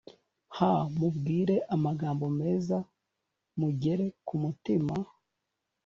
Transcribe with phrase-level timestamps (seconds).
[0.55, 0.57] h
[0.97, 2.77] mubwire amagambo meza
[3.59, 4.95] mugere ku mutima